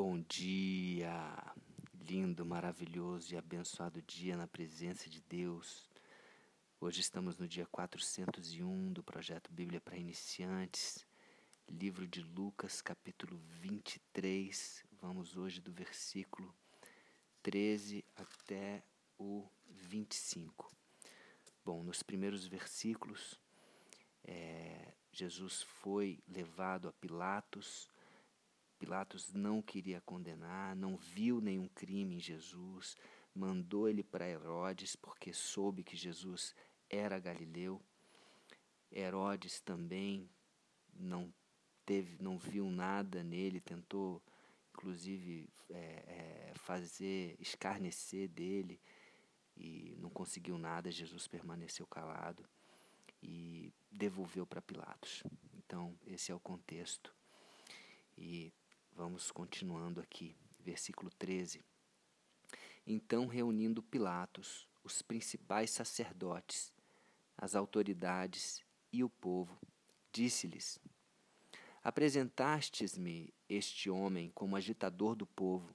[0.00, 1.12] Bom dia,
[2.08, 5.90] lindo, maravilhoso e abençoado dia na presença de Deus.
[6.80, 11.04] Hoje estamos no dia 401 do projeto Bíblia para Iniciantes,
[11.68, 14.84] livro de Lucas, capítulo 23.
[15.02, 16.54] Vamos hoje do versículo
[17.42, 18.84] 13 até
[19.18, 20.72] o 25.
[21.64, 23.36] Bom, nos primeiros versículos,
[24.22, 27.90] é, Jesus foi levado a Pilatos
[28.78, 32.96] Pilatos não queria condenar, não viu nenhum crime em Jesus,
[33.34, 36.54] mandou ele para Herodes porque soube que Jesus
[36.88, 37.82] era galileu.
[38.90, 40.30] Herodes também
[40.94, 41.32] não
[41.84, 44.22] teve, não viu nada nele, tentou
[44.72, 48.80] inclusive é, é, fazer escarnecer dele
[49.56, 50.90] e não conseguiu nada.
[50.90, 52.48] Jesus permaneceu calado
[53.22, 55.22] e devolveu para Pilatos.
[55.56, 57.12] Então esse é o contexto.
[58.16, 58.52] E
[58.98, 61.64] Vamos continuando aqui, versículo 13.
[62.84, 66.72] Então, reunindo Pilatos, os principais sacerdotes,
[67.36, 68.60] as autoridades
[68.92, 69.56] e o povo,
[70.12, 70.80] disse-lhes:
[71.80, 75.72] Apresentastes-me este homem como agitador do povo,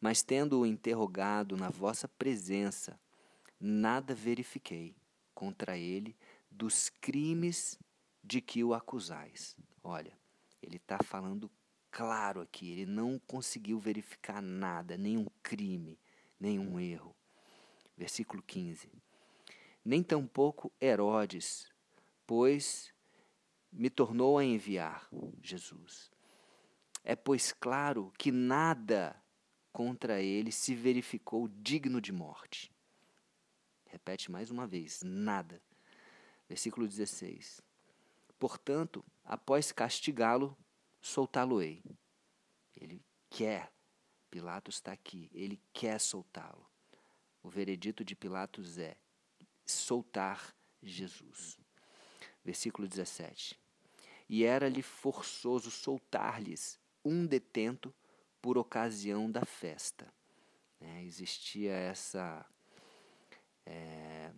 [0.00, 2.98] mas tendo-o interrogado na vossa presença,
[3.60, 4.96] nada verifiquei
[5.34, 6.16] contra ele
[6.50, 7.78] dos crimes
[8.24, 9.54] de que o acusais.
[9.84, 10.18] Olha,
[10.62, 11.50] ele está falando
[11.90, 15.98] claro aqui, ele não conseguiu verificar nada, nenhum crime,
[16.38, 17.14] nenhum erro.
[17.96, 18.90] Versículo 15.
[19.84, 21.72] Nem tampouco Herodes,
[22.26, 22.92] pois
[23.72, 25.08] me tornou a enviar
[25.42, 26.10] Jesus.
[27.04, 29.16] É, pois, claro que nada
[29.72, 32.72] contra ele se verificou digno de morte.
[33.86, 35.62] Repete mais uma vez: nada.
[36.48, 37.60] Versículo 16.
[38.38, 40.56] Portanto, após castigá-lo,
[41.00, 41.82] soltá-lo-ei.
[42.76, 43.72] Ele quer.
[44.30, 45.30] Pilatos está aqui.
[45.32, 46.68] Ele quer soltá-lo.
[47.42, 48.96] O veredito de Pilatos é
[49.64, 51.58] soltar Jesus.
[52.44, 53.58] Versículo 17.
[54.28, 57.94] E era-lhe forçoso soltar-lhes um detento
[58.42, 60.12] por ocasião da festa.
[60.80, 62.44] É, existia essa.
[63.66, 64.32] É,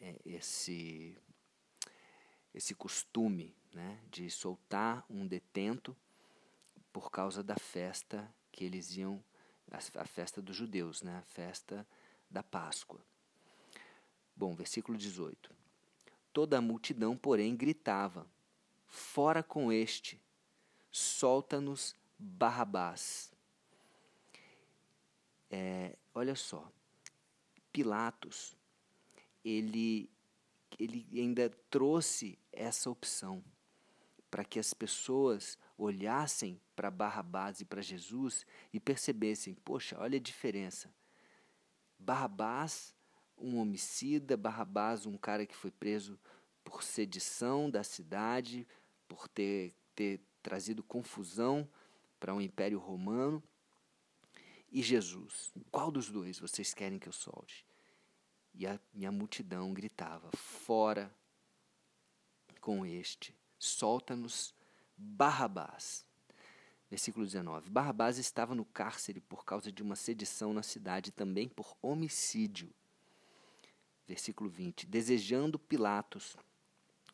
[0.00, 1.16] é, esse,
[2.54, 5.96] esse costume né, de soltar um detento
[6.92, 9.22] por causa da festa que eles iam,
[9.94, 11.86] a festa dos judeus, né, a festa
[12.28, 13.00] da Páscoa.
[14.34, 15.54] Bom, versículo 18.
[16.32, 18.26] Toda a multidão, porém, gritava:
[18.88, 20.20] Fora com este,
[20.90, 23.30] solta-nos Barrabás.
[25.48, 26.68] É, olha só,
[27.72, 28.56] Pilatos,
[29.44, 30.10] ele,
[30.80, 33.40] ele ainda trouxe essa opção
[34.30, 40.22] para que as pessoas olhassem para Barrabás e para Jesus e percebessem: poxa, olha a
[40.22, 40.92] diferença.
[41.98, 42.94] Barrabás,
[43.36, 46.18] um homicida, Barrabás, um cara que foi preso
[46.62, 48.66] por sedição da cidade,
[49.06, 51.68] por ter, ter trazido confusão
[52.20, 53.42] para o um Império Romano.
[54.70, 57.64] E Jesus, qual dos dois vocês querem que eu solte?
[58.52, 61.12] E a minha multidão gritava: Fora
[62.60, 64.54] com este solta-nos
[64.96, 66.06] Barrabás.
[66.90, 67.68] Versículo 19.
[67.70, 72.70] Barrabás estava no cárcere por causa de uma sedição na cidade, também por homicídio.
[74.06, 74.86] Versículo 20.
[74.86, 76.36] Desejando Pilatos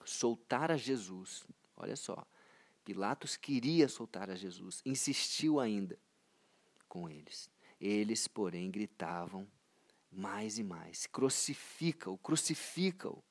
[0.05, 1.45] soltar a Jesus.
[1.77, 2.25] Olha só.
[2.85, 5.99] Pilatos queria soltar a Jesus, insistiu ainda
[6.87, 7.51] com eles.
[7.81, 9.49] Eles, porém, gritavam
[10.13, 13.23] mais e mais: crucifica-o, crucifica-o.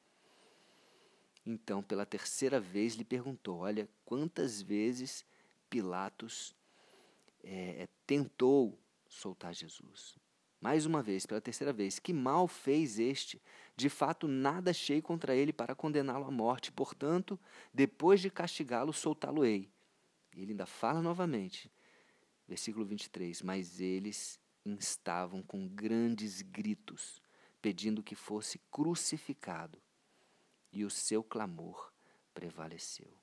[1.45, 5.25] Então, pela terceira vez, lhe perguntou: Olha, quantas vezes
[5.69, 6.55] Pilatos
[7.43, 10.17] é, tentou soltar Jesus?
[10.61, 13.41] Mais uma vez, pela terceira vez, que mal fez este?
[13.75, 16.71] De fato, nada achei contra ele para condená-lo à morte.
[16.71, 17.37] Portanto,
[17.73, 19.69] depois de castigá-lo, soltá-lo-ei.
[20.33, 21.69] Ele ainda fala novamente.
[22.47, 23.41] Versículo 23.
[23.41, 27.21] Mas eles instavam com grandes gritos,
[27.61, 29.77] pedindo que fosse crucificado
[30.73, 31.93] e o seu clamor
[32.33, 33.15] prevaleceu.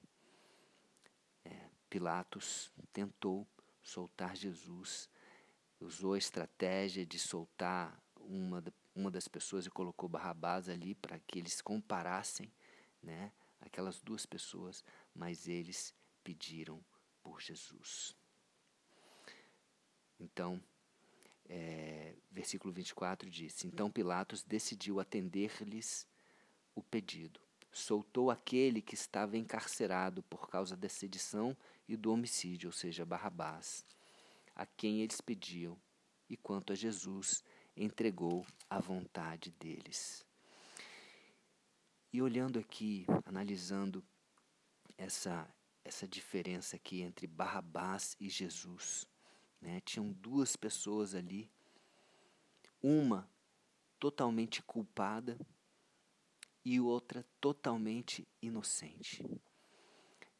[1.44, 3.46] É, Pilatos tentou
[3.82, 5.10] soltar Jesus,
[5.80, 8.62] usou a estratégia de soltar uma,
[8.94, 12.52] uma das pessoas e colocou Barrabás ali para que eles comparassem
[13.02, 15.92] né, aquelas duas pessoas, mas eles
[16.22, 16.82] pediram
[17.20, 18.14] por Jesus.
[20.20, 20.62] Então,
[21.48, 26.06] é, versículo 24 diz: Então Pilatos decidiu atender-lhes
[26.74, 27.40] o pedido.
[27.72, 31.56] Soltou aquele que estava encarcerado por causa da sedição
[31.88, 33.84] e do homicídio, ou seja, Barrabás.
[34.54, 35.78] a quem eles pediam
[36.28, 37.42] e quanto a Jesus
[37.76, 40.24] entregou à vontade deles.
[42.12, 44.04] E olhando aqui, analisando
[44.98, 45.48] essa
[45.82, 49.06] essa diferença aqui entre Barrabás e Jesus,
[49.60, 49.80] né?
[49.80, 51.50] Tinham duas pessoas ali,
[52.82, 53.28] uma
[53.98, 55.38] totalmente culpada
[56.64, 59.24] e outra totalmente inocente.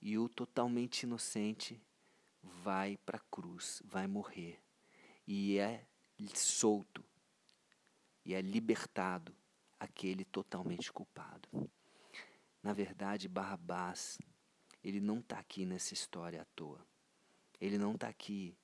[0.00, 1.80] E o totalmente inocente
[2.42, 4.60] vai para a cruz, vai morrer
[5.26, 5.86] e é
[6.34, 7.04] solto
[8.24, 9.34] e é libertado
[9.78, 11.48] aquele totalmente culpado.
[12.62, 14.18] Na verdade, Barrabás,
[14.84, 16.84] ele não está aqui nessa história à toa.
[17.60, 18.56] Ele não está aqui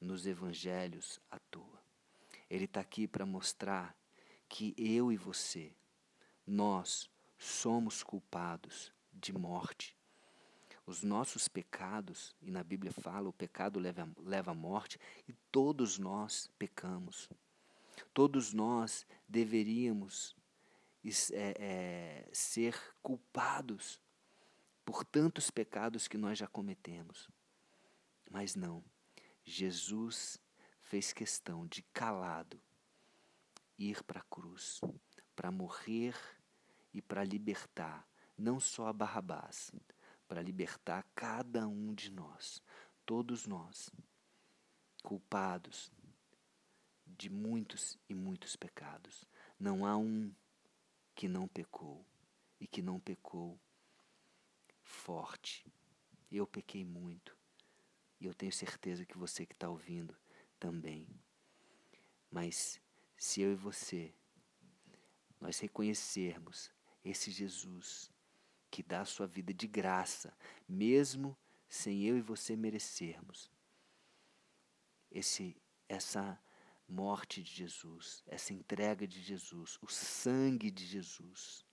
[0.00, 1.82] nos evangelhos à toa.
[2.48, 3.96] Ele está aqui para mostrar
[4.48, 5.72] que eu e você,
[6.46, 9.96] nós somos culpados de morte.
[10.86, 15.98] Os nossos pecados, e na Bíblia fala, o pecado leva, leva à morte, e todos
[15.98, 17.28] nós pecamos.
[18.14, 20.36] Todos nós deveríamos
[21.32, 24.00] é, é, ser culpados
[24.84, 27.28] por tantos pecados que nós já cometemos.
[28.30, 28.84] Mas não,
[29.44, 30.38] Jesus
[30.80, 32.60] fez questão de calado
[33.78, 34.80] ir para a cruz,
[35.34, 36.14] para morrer
[36.96, 38.08] e para libertar
[38.38, 39.70] não só a Barrabás,
[40.26, 42.62] para libertar cada um de nós,
[43.04, 43.90] todos nós,
[45.02, 45.92] culpados
[47.06, 49.26] de muitos e muitos pecados.
[49.60, 50.34] Não há um
[51.14, 52.02] que não pecou
[52.58, 53.60] e que não pecou
[54.82, 55.70] forte.
[56.32, 57.36] Eu pequei muito
[58.18, 60.16] e eu tenho certeza que você que está ouvindo
[60.58, 61.06] também.
[62.30, 62.80] Mas
[63.18, 64.14] se eu e você
[65.38, 66.74] nós reconhecermos
[67.08, 68.10] esse Jesus
[68.70, 70.36] que dá a sua vida de graça,
[70.68, 71.36] mesmo
[71.68, 73.50] sem eu e você merecermos.
[75.10, 75.56] Esse
[75.88, 76.38] essa
[76.88, 81.64] morte de Jesus, essa entrega de Jesus, o sangue de Jesus.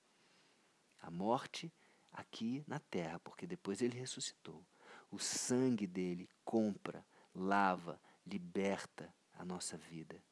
[1.01, 1.73] A morte
[2.11, 4.65] aqui na terra, porque depois ele ressuscitou.
[5.11, 10.23] O sangue dele compra, lava, liberta a nossa vida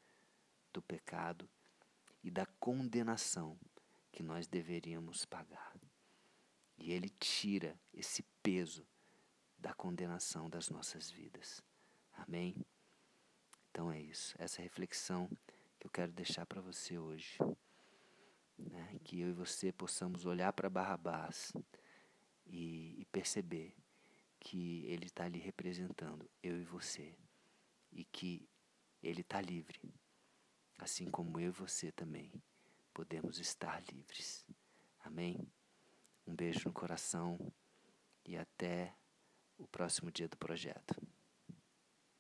[0.72, 1.50] do pecado
[2.24, 3.58] e da condenação
[4.12, 5.74] que nós deveríamos pagar.
[6.78, 8.86] E Ele tira esse peso
[9.58, 11.62] da condenação das nossas vidas.
[12.14, 12.56] Amém?
[13.70, 14.36] Então é isso.
[14.38, 15.30] Essa reflexão
[15.80, 17.38] que eu quero deixar para você hoje.
[18.58, 19.00] Né?
[19.04, 21.54] Que eu e você possamos olhar para Barrabás
[22.46, 23.76] e, e perceber
[24.40, 27.16] que Ele está ali representando eu e você.
[27.92, 28.50] E que
[29.02, 29.80] Ele está livre.
[30.80, 32.32] Assim como eu e você também
[32.94, 34.46] podemos estar livres.
[35.00, 35.52] Amém?
[36.26, 37.52] Um beijo no coração
[38.24, 38.96] e até
[39.58, 40.96] o próximo dia do projeto.